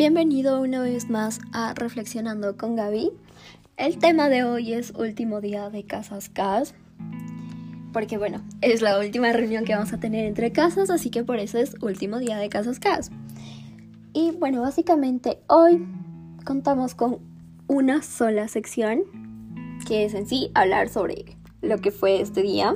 [0.00, 3.10] Bienvenido una vez más a Reflexionando con Gaby.
[3.76, 6.74] El tema de hoy es último día de Casas CAS.
[7.92, 11.38] Porque bueno, es la última reunión que vamos a tener entre casas, así que por
[11.38, 13.10] eso es último día de Casas CAS.
[14.14, 15.86] Y bueno, básicamente hoy
[16.46, 17.18] contamos con
[17.66, 19.02] una sola sección,
[19.86, 22.74] que es en sí hablar sobre lo que fue este día.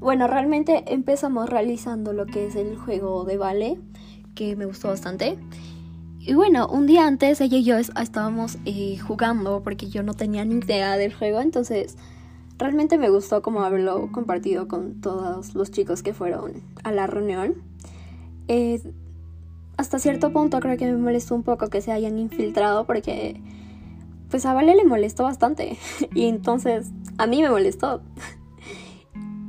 [0.00, 3.78] Bueno, realmente empezamos realizando lo que es el juego de vale,
[4.34, 5.38] que me gustó bastante.
[6.20, 10.44] Y bueno, un día antes ella y yo estábamos eh, jugando porque yo no tenía
[10.44, 11.96] ni idea del juego, entonces
[12.58, 17.54] realmente me gustó como haberlo compartido con todos los chicos que fueron a la reunión.
[18.48, 18.82] Eh,
[19.76, 23.40] hasta cierto punto creo que me molestó un poco que se hayan infiltrado porque
[24.28, 25.78] pues a Vale le molestó bastante
[26.14, 28.02] y entonces a mí me molestó.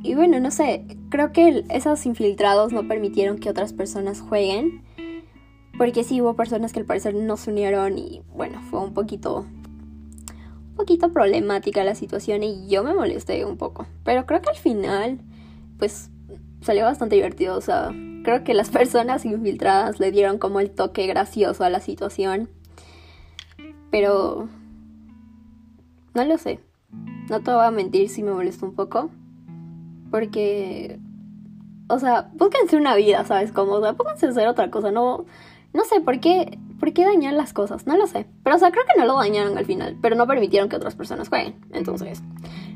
[0.02, 4.82] Y bueno, no sé, creo que esos infiltrados no permitieron que otras personas jueguen
[5.80, 9.46] porque sí hubo personas que al parecer no se unieron y bueno, fue un poquito
[9.48, 13.88] un poquito problemática la situación y yo me molesté un poco.
[14.04, 15.22] Pero creo que al final
[15.78, 16.10] pues
[16.60, 17.94] salió bastante divertido, o sea,
[18.26, 22.50] creo que las personas infiltradas le dieron como el toque gracioso a la situación.
[23.90, 24.50] Pero
[26.14, 26.60] no lo sé.
[27.30, 29.12] No te voy a mentir si me molestó un poco.
[30.12, 31.00] Porque
[31.88, 33.74] o sea, pónganse una vida, ¿sabes cómo?
[33.74, 35.26] O sea, pónganse a hacer otra cosa, no
[35.74, 38.26] no sé por qué, por qué dañar las cosas, no lo sé.
[38.44, 40.96] Pero o sea, creo que no lo dañaron al final, pero no permitieron que otras
[40.96, 41.56] personas jueguen.
[41.72, 42.22] Entonces,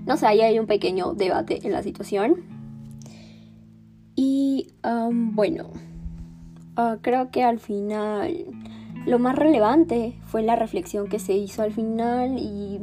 [0.06, 2.44] no sé, ahí hay un pequeño debate en la situación.
[4.16, 4.74] Y
[5.12, 5.72] bueno,
[6.76, 8.46] ah, creo que al final
[9.06, 12.82] lo más relevante fue la reflexión que se hizo al final y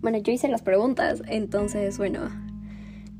[0.00, 2.20] bueno, yo hice las preguntas, entonces bueno,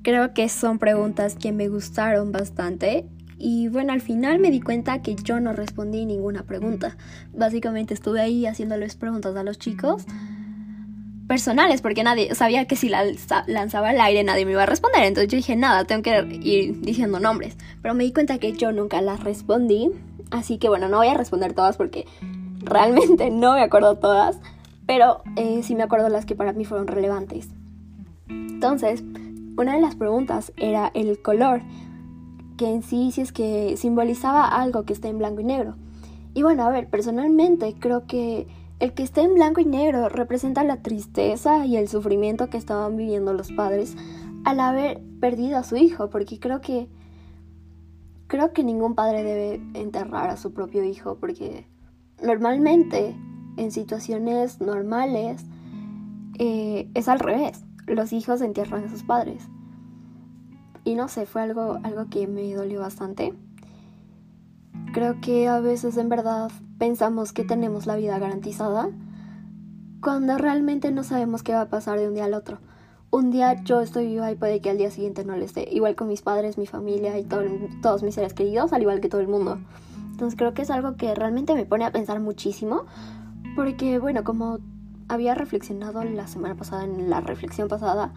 [0.03, 3.07] creo que son preguntas que me gustaron bastante
[3.45, 6.97] y bueno, al final me di cuenta que yo no respondí ninguna pregunta.
[7.35, 10.05] Básicamente estuve ahí haciéndoles preguntas a los chicos
[11.27, 13.03] personales, porque nadie sabía que si la
[13.49, 15.03] lanzaba al aire nadie me iba a responder.
[15.03, 17.57] Entonces yo dije, nada, tengo que ir diciendo nombres.
[17.83, 19.91] Pero me di cuenta que yo nunca las respondí.
[20.31, 22.07] Así que bueno, no voy a responder todas porque
[22.61, 24.39] realmente no me acuerdo todas.
[24.87, 27.49] Pero eh, sí me acuerdo las que para mí fueron relevantes.
[28.29, 29.03] Entonces,
[29.57, 31.63] una de las preguntas era el color
[32.57, 35.77] que en sí si es que simbolizaba algo que esté en blanco y negro.
[36.35, 38.47] Y bueno, a ver, personalmente creo que
[38.81, 42.97] el que esté en blanco y negro representa la tristeza y el sufrimiento que estaban
[42.97, 43.97] viviendo los padres
[44.45, 46.89] al haber perdido a su hijo, porque creo que
[48.27, 51.67] creo que ningún padre debe enterrar a su propio hijo, porque
[52.23, 53.15] normalmente
[53.59, 55.45] en situaciones normales
[56.39, 59.47] eh, es al revés, los hijos entierran a sus padres.
[60.85, 63.35] Y no sé, fue algo, algo que me dolió bastante.
[64.93, 68.91] Creo que a veces en verdad pensamos que tenemos la vida garantizada
[70.03, 72.59] cuando realmente no sabemos qué va a pasar de un día al otro.
[73.11, 75.69] Un día yo estoy viva y puede que al día siguiente no lo esté.
[75.71, 79.21] Igual con mis padres, mi familia y todos mis seres queridos, al igual que todo
[79.21, 79.61] el mundo.
[80.11, 82.85] Entonces creo que es algo que realmente me pone a pensar muchísimo.
[83.55, 84.59] Porque bueno, como
[85.09, 88.13] había reflexionado la semana pasada, en la reflexión pasada,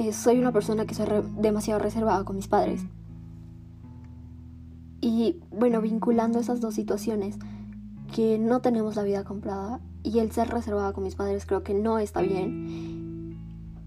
[0.00, 1.06] eh, soy una persona que soy
[1.36, 2.80] demasiado reservada con mis padres.
[5.02, 7.38] Y bueno, vinculando esas dos situaciones,
[8.14, 11.74] que no tenemos la vida comprada y el ser reservada con mis padres creo que
[11.74, 13.36] no está bien.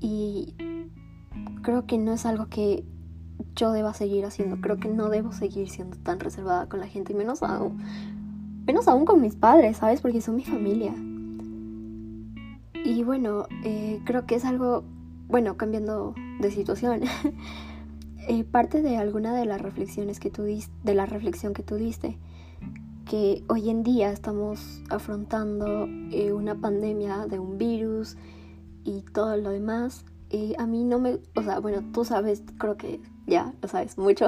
[0.02, 0.54] Y
[1.64, 2.86] creo que no es algo que
[3.56, 4.62] yo deba seguir haciendo.
[4.62, 7.80] Creo que no debo seguir siendo tan reservada con la gente, y menos aún,
[8.68, 10.02] menos aún con mis padres, ¿sabes?
[10.02, 10.94] Porque son mi familia.
[12.86, 14.84] Y bueno, eh, creo que es algo
[15.28, 17.02] bueno, cambiando de situación,
[18.28, 21.76] eh, parte de alguna de las reflexiones que tú diste, de la reflexión que tú
[21.76, 22.18] diste,
[23.10, 28.18] que hoy en día estamos afrontando eh, una pandemia de un virus
[28.84, 32.78] y todo lo demás, eh, a mí no me, o sea, bueno, tú sabes, creo
[32.78, 34.28] que ya lo sabes mucho,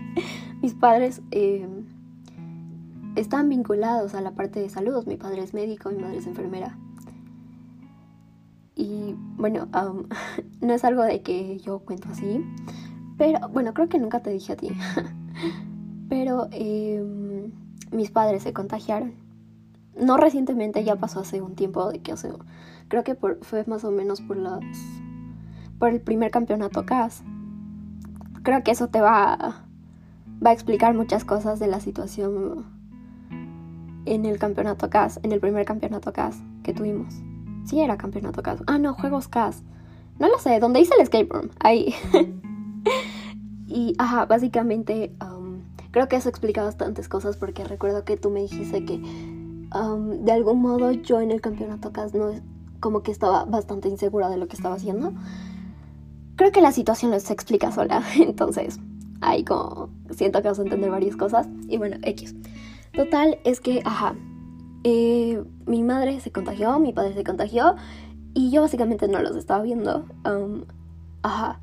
[0.62, 1.22] mis padres
[3.16, 6.78] están vinculados a la parte de salud, mi padre es médico, mi madre es enfermera.
[8.76, 9.68] Y bueno,
[10.60, 12.44] no es algo de que yo cuento así,
[13.18, 14.68] pero bueno, creo que nunca te dije a ti.
[16.08, 17.50] pero em,
[17.90, 19.14] mis padres se contagiaron.
[19.98, 22.28] No recientemente, ya pasó hace un tiempo de que hace,
[22.88, 24.62] creo que fue más o menos por las
[25.78, 27.22] por el primer campeonato CAS.
[28.42, 29.66] Creo que eso te va
[30.44, 32.66] va a explicar muchas cosas de la situación
[34.04, 37.14] en el campeonato CAS, en el primer campeonato CAS que tuvimos.
[37.66, 38.62] Sí, era campeonato CAS.
[38.66, 39.62] Ah, no, juegos CAS.
[40.18, 41.50] No lo sé, ¿dónde hice el escape room?
[41.60, 41.94] Ahí.
[43.66, 45.58] y, ajá, básicamente, um,
[45.90, 49.00] creo que eso explica bastantes cosas porque recuerdo que tú me dijiste que
[50.20, 52.30] de algún modo yo en el campeonato CAS no
[52.80, 55.12] como que estaba bastante insegura de lo que estaba haciendo.
[56.36, 58.78] Creo que la situación se explica sola, entonces
[59.20, 61.48] ahí como siento que vas a entender varias cosas.
[61.68, 62.34] Y bueno, X.
[62.92, 64.14] Total, es que, ajá,
[64.88, 67.74] eh, mi madre se contagió, mi padre se contagió
[68.34, 70.04] y yo básicamente no los estaba viendo.
[71.22, 71.58] ajá.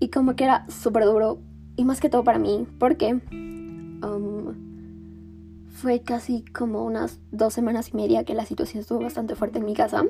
[0.00, 1.40] Y como que era súper duro
[1.76, 3.20] y más que todo para mí, porque
[5.68, 9.66] fue casi como unas dos semanas y media que la situación estuvo bastante fuerte en
[9.66, 10.02] mi casa.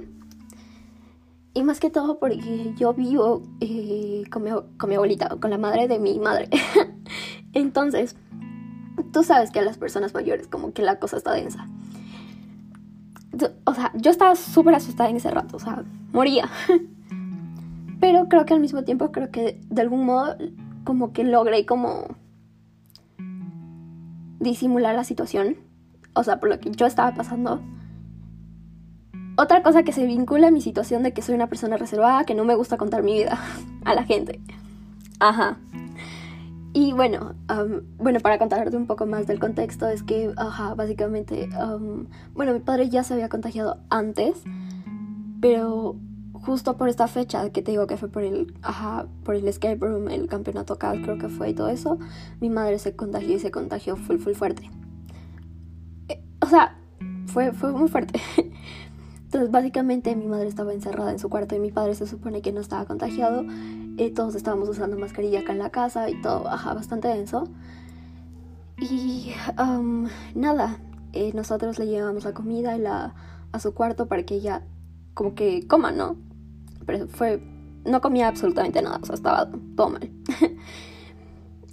[1.55, 5.59] Y más que todo porque yo vivo eh, con, mi, con mi abuelita, con la
[5.59, 6.49] madre de mi madre.
[7.53, 8.15] Entonces,
[9.13, 11.67] tú sabes que a las personas mayores como que la cosa está densa.
[13.65, 16.51] O sea, yo estaba súper asustada en ese rato, o sea, moría.
[18.01, 20.37] Pero creo que al mismo tiempo, creo que de algún modo
[20.85, 22.17] como que logré como
[24.41, 25.57] disimular la situación.
[26.15, 27.61] O sea, por lo que yo estaba pasando.
[29.37, 32.35] Otra cosa que se vincula a mi situación de que soy una persona reservada, que
[32.35, 33.39] no me gusta contar mi vida
[33.85, 34.41] a la gente.
[35.21, 35.57] Ajá.
[36.75, 37.35] Y bueno,
[37.99, 41.51] bueno, para contarte un poco más del contexto, es que, ajá, básicamente,
[42.35, 44.43] bueno, mi padre ya se había contagiado antes,
[45.41, 45.97] pero
[46.33, 49.77] justo por esta fecha que te digo que fue por el, ajá, por el escape
[49.77, 51.99] room, el campeonato acá, creo que fue y todo eso,
[52.41, 54.71] mi madre se contagió y se contagió full, full fuerte.
[56.09, 56.79] Eh, o sea,
[57.27, 58.19] fue, fue muy fuerte.
[59.25, 62.53] Entonces, básicamente, mi madre estaba encerrada en su cuarto y mi padre se supone que
[62.53, 63.45] no estaba contagiado
[64.15, 67.45] todos estábamos usando mascarilla acá en la casa y todo, ajá, bastante denso.
[68.81, 69.33] Y
[70.35, 70.79] nada,
[71.13, 73.15] eh, nosotros le llevamos la comida la,
[73.53, 74.65] a su cuarto para que ella
[75.15, 76.17] como que coma, ¿no?
[76.87, 77.43] Pero fue,
[77.85, 80.11] no comía absolutamente nada, o sea, estaba todo mal.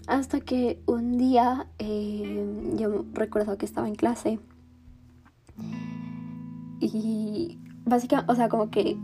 [0.08, 4.40] Hasta que un día eh, yo recuerdo que estaba en clase
[6.80, 8.98] y básicamente, o sea, como que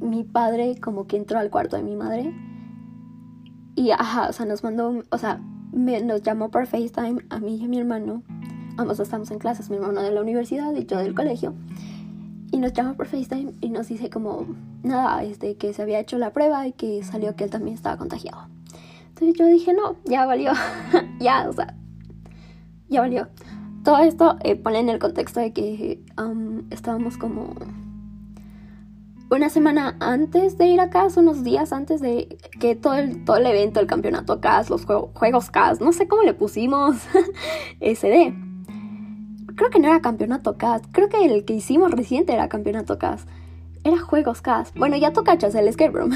[0.00, 2.32] mi padre como que entró al cuarto de mi madre
[3.78, 5.40] y ajá, o sea, nos mandó, o sea,
[5.70, 8.24] nos llamó por FaceTime a mí y a mi hermano.
[8.76, 11.54] Ambos estamos en clases, mi hermano de la universidad y yo del colegio.
[12.50, 14.46] Y nos llamó por FaceTime y nos dice como,
[14.82, 17.96] nada, este, que se había hecho la prueba y que salió que él también estaba
[17.96, 18.48] contagiado.
[19.10, 20.50] Entonces yo dije, no, ya valió,
[21.20, 21.76] ya, o sea,
[22.88, 23.28] ya valió.
[23.84, 26.02] Todo esto eh, pone en el contexto de que
[26.70, 27.54] estábamos como
[29.30, 33.36] una semana antes de ir a CAS, unos días antes de que todo el, todo
[33.36, 36.96] el evento, el campeonato CAS, los juegos CAS, no sé cómo le pusimos
[37.80, 38.34] SD.
[39.54, 43.26] Creo que no era campeonato CAS, creo que el que hicimos reciente era campeonato CAS.
[43.84, 44.72] Era juegos CAS.
[44.74, 46.12] Bueno, ya tú cachas el escape room.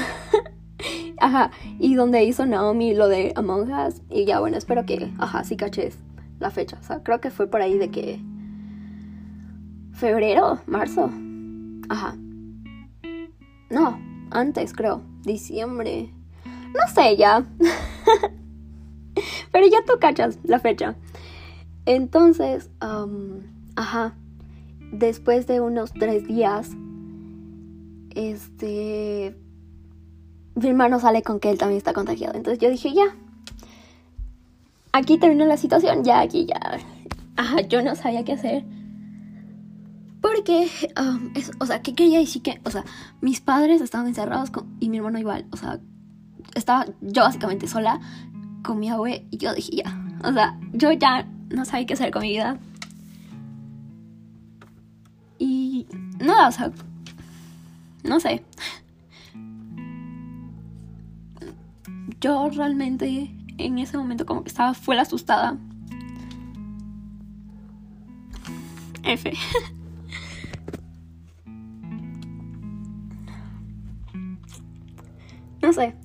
[1.19, 4.01] ajá, y donde hizo Naomi lo de Among Us.
[4.09, 5.97] Y ya, bueno, espero que, ajá, sí caches
[6.39, 6.77] la fecha.
[6.81, 8.19] O sea, creo que fue por ahí de que...
[9.93, 11.09] Febrero, marzo.
[11.87, 12.17] Ajá.
[13.73, 13.99] No,
[14.29, 15.01] antes creo.
[15.23, 16.13] Diciembre.
[16.45, 17.43] No sé ya.
[19.51, 20.95] Pero ya tú cachas la fecha.
[21.87, 22.69] Entonces,
[23.75, 24.13] ajá.
[24.91, 26.69] Después de unos tres días,
[28.13, 29.35] este.
[30.53, 32.35] Mi hermano sale con que él también está contagiado.
[32.35, 33.15] Entonces yo dije, ya.
[34.91, 36.03] Aquí terminó la situación.
[36.03, 36.77] Ya, aquí, ya.
[37.37, 38.63] Ajá, yo no sabía qué hacer.
[40.43, 40.69] Porque,
[41.35, 42.83] es, o sea, ¿qué quería decir que, o sea,
[43.21, 45.79] mis padres estaban encerrados y mi hermano igual, o sea,
[46.53, 48.01] estaba yo básicamente sola
[48.61, 52.11] con mi abue y yo dije ya, o sea, yo ya no sabía qué hacer
[52.11, 52.59] con mi vida.
[55.39, 55.87] Y
[56.19, 56.71] nada, o sea,
[58.03, 58.43] no sé.
[62.19, 65.57] Yo realmente en ese momento como que estaba fuera asustada.
[69.03, 69.31] F.
[75.63, 75.95] No sé.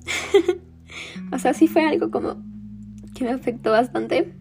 [1.33, 2.41] o sea, sí fue algo como
[3.13, 4.33] que me afectó bastante.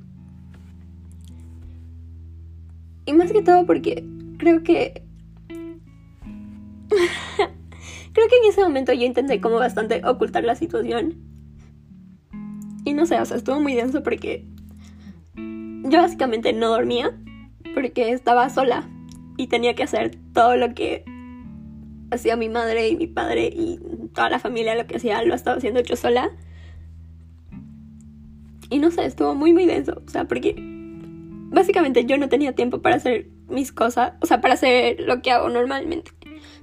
[3.05, 4.05] Y más que todo porque
[4.39, 5.03] creo que...
[6.89, 11.17] creo que en ese momento yo intenté como bastante ocultar la situación.
[12.85, 14.47] Y no sé, o sea, estuvo muy denso porque
[15.35, 17.19] yo básicamente no dormía
[17.75, 18.89] porque estaba sola
[19.37, 21.05] y tenía que hacer todo lo que
[22.11, 23.81] hacía mi madre y mi padre y
[24.13, 26.31] toda la familia lo que hacía lo estaba haciendo yo sola.
[28.71, 30.55] Y no sé, estuvo muy muy denso, o sea, porque
[31.51, 35.31] básicamente yo no tenía tiempo para hacer mis cosas, o sea, para hacer lo que
[35.31, 36.13] hago normalmente.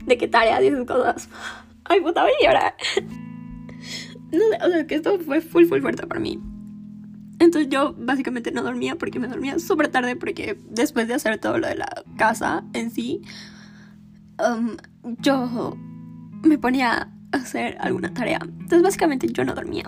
[0.06, 1.30] De qué tareas y esas cosas.
[1.86, 2.76] Ay, puta, voy a llorar.
[4.32, 6.40] No sé, o sea, que esto fue full, full fuerte para mí.
[7.40, 11.58] Entonces yo básicamente no dormía porque me dormía súper tarde porque después de hacer todo
[11.58, 13.22] lo de la casa en sí,
[14.40, 14.78] um,
[15.20, 15.78] yo
[16.44, 18.40] me ponía hacer alguna tarea.
[18.42, 19.86] Entonces básicamente yo no dormía.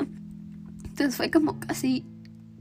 [0.84, 2.06] Entonces fue como casi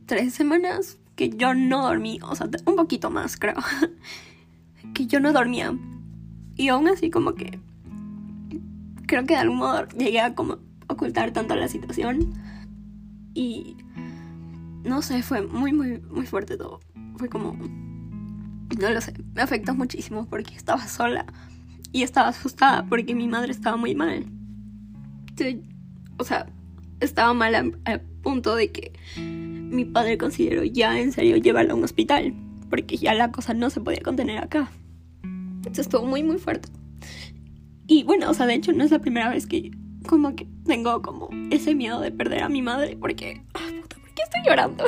[0.07, 3.57] tres semanas que yo no dormí, o sea, un poquito más creo,
[4.95, 5.77] que yo no dormía.
[6.57, 7.59] Y aún así como que
[9.07, 12.33] creo que de algún modo llegué a como ocultar tanto la situación
[13.35, 13.77] y
[14.85, 16.81] no sé, fue muy muy muy fuerte todo.
[17.17, 21.27] Fue como no lo sé, me afectó muchísimo porque estaba sola
[21.93, 24.27] y estaba asustada porque mi madre estaba muy mal.
[26.19, 26.47] O sea,
[27.01, 31.85] estaba mal al punto de que mi padre consideró ya en serio llevarla a un
[31.85, 32.35] hospital,
[32.71, 34.71] porque ya la cosa no se podía contener acá.
[35.23, 36.69] Entonces estuvo muy, muy fuerte.
[37.87, 39.71] Y bueno, o sea, de hecho no es la primera vez que
[40.07, 44.11] como que tengo como ese miedo de perder a mi madre, porque, ah, puta, ¿por
[44.15, 44.85] qué estoy llorando?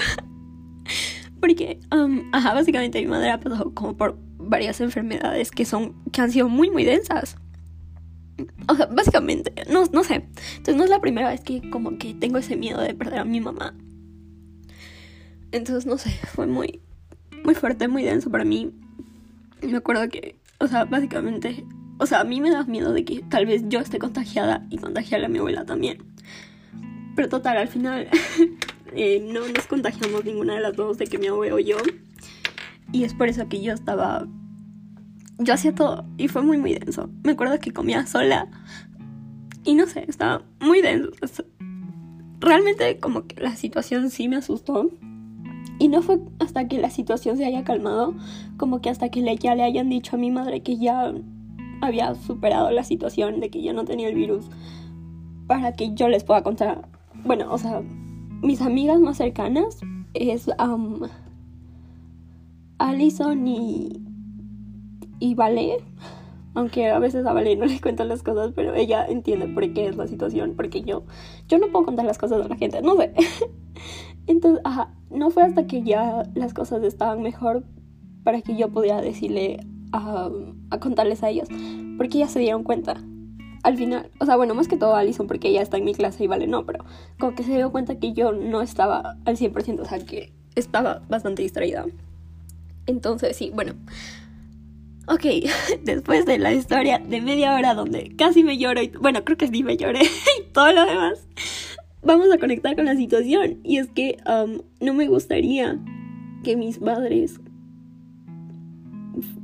[1.40, 6.20] porque, um, ajá, básicamente mi madre ha pasado como por varias enfermedades que son, que
[6.20, 7.36] han sido muy, muy densas.
[8.68, 10.26] O sea, básicamente, no, no sé.
[10.56, 13.24] Entonces no es la primera vez que como que tengo ese miedo de perder a
[13.24, 13.74] mi mamá.
[15.50, 16.80] Entonces, no sé, fue muy,
[17.44, 18.72] muy fuerte, muy denso para mí.
[19.62, 21.64] Me acuerdo que, o sea, básicamente,
[21.98, 24.78] o sea, a mí me da miedo de que tal vez yo esté contagiada y
[24.78, 25.98] contagiarle a mi abuela también.
[27.16, 28.08] Pero total, al final
[28.94, 31.78] eh, no nos contagiamos ninguna de las dos, de que mi abuelo o yo.
[32.92, 34.26] Y es por eso que yo estaba...
[35.38, 37.10] Yo hacía todo y fue muy, muy denso.
[37.22, 38.48] Me acuerdo que comía sola
[39.64, 41.44] y no sé, estaba muy denso.
[42.40, 44.90] Realmente como que la situación sí me asustó
[45.78, 48.14] y no fue hasta que la situación se haya calmado,
[48.56, 51.12] como que hasta que ya le hayan dicho a mi madre que ya
[51.80, 54.46] había superado la situación, de que ya no tenía el virus,
[55.46, 56.88] para que yo les pueda contar.
[57.24, 57.82] Bueno, o sea,
[58.42, 59.78] mis amigas más cercanas
[60.14, 61.00] es um,
[62.78, 64.07] Allison y,
[65.18, 65.78] y Vale.
[66.54, 69.86] Aunque a veces a Vale no le cuento las cosas, pero ella entiende por qué
[69.86, 71.04] es la situación, porque yo,
[71.46, 73.12] yo no puedo contar las cosas a la gente, no sé.
[74.26, 77.64] Entonces, ajá, no fue hasta que ya las cosas estaban mejor
[78.24, 79.60] para que yo pudiera decirle
[79.92, 80.30] a,
[80.80, 81.48] contarles a ellos,
[81.96, 83.02] porque ya se dieron cuenta.
[83.62, 86.24] Al final, o sea, bueno, más que todo Alison, porque ella está en mi clase
[86.24, 86.84] y vale, no, pero
[87.18, 91.02] como que se dio cuenta que yo no estaba al 100%, o sea, que estaba
[91.08, 91.86] bastante distraída.
[92.86, 93.74] Entonces, sí, bueno.
[95.10, 95.24] Ok,
[95.84, 99.48] después de la historia de media hora donde casi me lloro y, bueno, creo que
[99.48, 100.02] sí me lloré
[100.38, 101.26] y todo lo demás,
[102.02, 103.58] vamos a conectar con la situación.
[103.64, 105.78] Y es que um, no me gustaría
[106.44, 107.40] que mis padres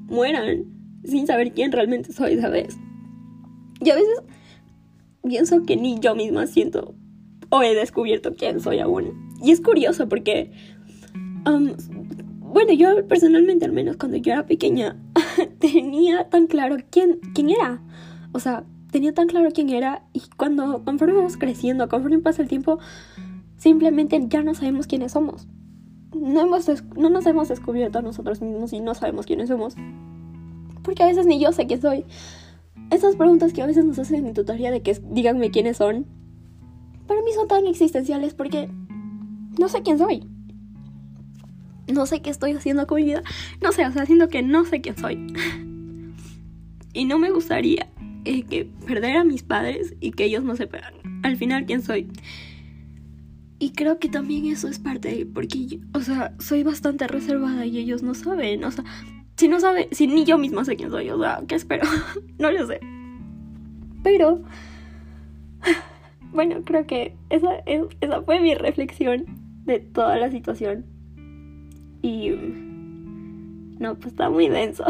[0.06, 0.66] mueran
[1.04, 2.76] sin saber quién realmente soy, ¿sabes?
[3.80, 4.23] Y a veces
[5.26, 6.94] pienso que ni yo misma siento
[7.49, 9.33] o he descubierto quién soy aún.
[9.42, 10.52] Y es curioso porque,
[11.47, 11.73] um,
[12.52, 14.97] bueno, yo personalmente al menos cuando yo era pequeña
[15.59, 17.83] tenía tan claro quién, quién era.
[18.33, 22.49] O sea, tenía tan claro quién era y cuando conforme vamos creciendo, conforme pasa el
[22.49, 22.79] tiempo,
[23.57, 25.49] simplemente ya no sabemos quiénes somos.
[26.14, 29.75] No, hemos no nos hemos descubierto a nosotros mismos y no sabemos quiénes somos.
[30.83, 32.05] Porque a veces ni yo sé quién soy.
[32.91, 36.07] Esas preguntas que a veces nos hacen en tutoría de que díganme quiénes son,
[37.07, 38.69] para mí son tan existenciales porque
[39.59, 40.29] no sé quién soy.
[41.93, 43.23] No sé qué estoy haciendo con mi vida.
[43.62, 45.26] No sé, o sea, siento que no sé quién soy.
[46.93, 47.88] y no me gustaría
[48.25, 52.09] eh, que perder a mis padres y que ellos no sepan al final quién soy.
[53.59, 58.03] Y creo que también eso es parte, porque, o sea, soy bastante reservada y ellos
[58.03, 58.85] no saben, o sea,
[59.37, 61.85] si no sabe, si ni yo misma sé quién soy, o sea, ¿qué espero?
[62.38, 62.81] no lo sé.
[64.03, 64.43] Pero,
[66.33, 67.49] bueno, creo que esa,
[68.00, 69.25] esa fue mi reflexión
[69.64, 70.85] de toda la situación.
[72.05, 72.31] Y,
[73.79, 74.85] no, pues está muy denso.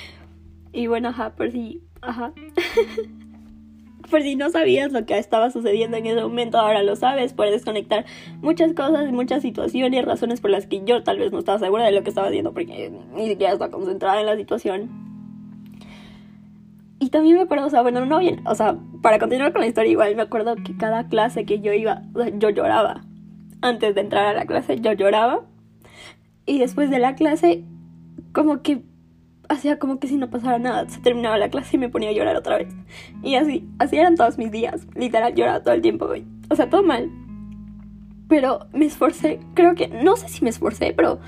[0.72, 2.32] y bueno, ajá, por si Ajá.
[4.10, 7.32] Por si no sabías lo que estaba sucediendo en ese momento, ahora lo sabes.
[7.32, 8.06] Puedes conectar
[8.40, 11.92] muchas cosas, muchas situaciones, razones por las que yo tal vez no estaba segura de
[11.92, 14.90] lo que estaba haciendo porque ni siquiera estaba concentrada en la situación.
[16.98, 19.68] Y también me acuerdo, o sea, bueno, no bien, o sea, para continuar con la
[19.68, 22.02] historia, igual me acuerdo que cada clase que yo iba,
[22.34, 23.02] yo lloraba.
[23.62, 25.42] Antes de entrar a la clase, yo lloraba.
[26.50, 27.62] Y después de la clase,
[28.32, 28.82] como que
[29.48, 30.88] hacía como que si no pasara nada.
[30.88, 32.74] Se terminaba la clase y me ponía a llorar otra vez.
[33.22, 34.84] Y así, así eran todos mis días.
[34.96, 36.08] Literal, lloraba todo el tiempo,
[36.48, 37.08] O sea, todo mal.
[38.28, 41.20] Pero me esforcé, creo que, no sé si me esforcé, pero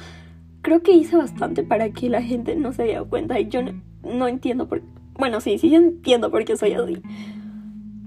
[0.60, 3.38] creo que hice bastante para que la gente no se diera cuenta.
[3.38, 3.60] Y yo
[4.02, 4.82] no, entiendo por
[5.14, 7.00] Bueno, sí, sí entiendo por qué soy así.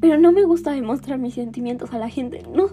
[0.02, 2.44] Pero no me gusta demostrar mis sentimientos a la gente.
[2.54, 2.68] No.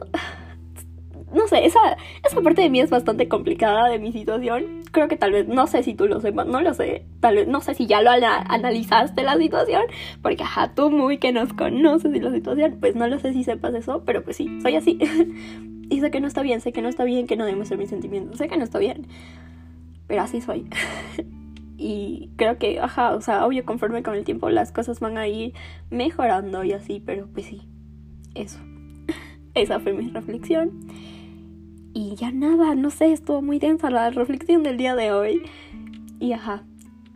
[1.34, 4.82] No sé, esa, esa parte de mí es bastante complicada de mi situación.
[4.90, 7.04] Creo que tal vez, no sé si tú lo sepas, no lo sé.
[7.20, 9.82] Tal vez, no sé si ya lo analizaste la situación,
[10.22, 13.44] porque ajá, tú muy que nos conoces y la situación, pues no lo sé si
[13.44, 14.98] sepas eso, pero pues sí, soy así.
[15.90, 17.90] y sé que no está bien, sé que no está bien que no demuestre mis
[17.90, 19.06] sentimientos, sé que no está bien,
[20.06, 20.66] pero así soy.
[21.76, 25.28] y creo que, ajá, o sea, obvio, conforme con el tiempo las cosas van a
[25.28, 25.52] ir
[25.90, 27.62] mejorando y así, pero pues sí,
[28.34, 28.58] eso.
[29.54, 30.70] Esa fue mi reflexión.
[31.94, 35.42] Y ya nada, no sé, estuvo muy densa la reflexión del día de hoy.
[36.20, 36.64] Y ajá,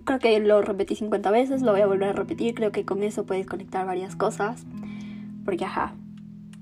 [0.04, 3.02] creo que lo repetí 50 veces, lo voy a volver a repetir, creo que con
[3.02, 4.66] eso puedes conectar varias cosas.
[5.45, 5.95] Porque ajá.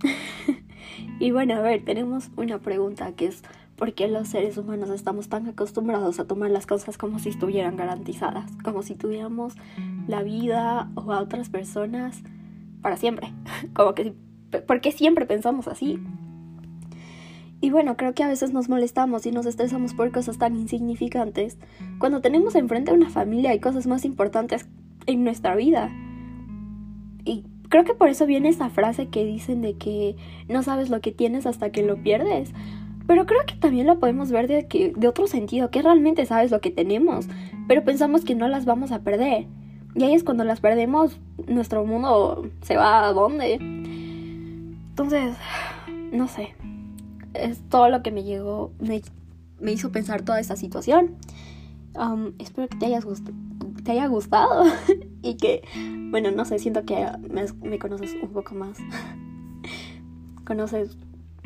[1.19, 3.43] y bueno, a ver, tenemos una pregunta que es
[3.77, 7.77] ¿por qué los seres humanos estamos tan acostumbrados a tomar las cosas como si estuvieran
[7.77, 8.51] garantizadas?
[8.63, 9.55] Como si tuviéramos
[10.07, 12.23] la vida o a otras personas
[12.83, 13.33] para siempre.
[13.75, 14.15] Como que,
[14.67, 15.99] ¿por qué siempre pensamos así?
[17.65, 21.57] Y bueno, creo que a veces nos molestamos y nos estresamos por cosas tan insignificantes
[21.99, 24.69] cuando tenemos enfrente a una familia y cosas más importantes
[25.07, 25.91] en nuestra vida.
[27.25, 30.15] Y creo que por eso viene esa frase que dicen de que
[30.47, 32.53] no sabes lo que tienes hasta que lo pierdes.
[33.07, 36.51] Pero creo que también lo podemos ver de, que, de otro sentido, que realmente sabes
[36.51, 37.29] lo que tenemos,
[37.67, 39.47] pero pensamos que no las vamos a perder.
[39.95, 41.19] Y ahí es cuando las perdemos,
[41.49, 43.55] nuestro mundo se va a dónde.
[43.55, 45.35] Entonces,
[46.13, 46.55] no sé
[47.35, 49.03] es todo lo que me llegó, me,
[49.73, 51.17] hizo pensar toda esta situación.
[52.39, 53.05] Espero que te, hayas
[53.85, 54.65] te haya gustado
[55.23, 55.63] y que,
[56.11, 57.07] bueno, no sé, siento que
[57.63, 58.79] me, conoces un poco más.
[60.45, 60.97] conoces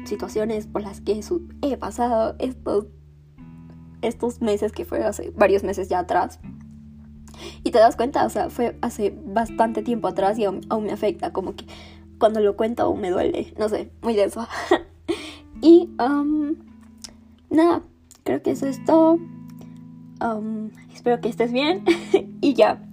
[0.04, 1.20] situaciones por las que
[1.62, 2.86] he pasado estos,
[4.02, 6.40] estos meses que fue hace varios meses ya atrás.
[7.62, 10.92] Y te das cuenta, o sea, fue hace bastante tiempo atrás y aún, aún me
[10.92, 11.66] afecta, como que
[12.18, 14.46] cuando lo cuento aún me duele, no sé, muy denso.
[15.60, 16.54] Y um,
[17.50, 17.82] nada,
[18.24, 19.18] creo que eso es todo.
[20.20, 21.84] Um, espero que estés bien
[22.40, 22.87] y ya.